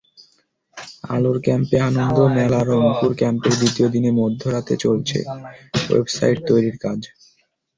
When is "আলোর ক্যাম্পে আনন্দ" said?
1.09-2.17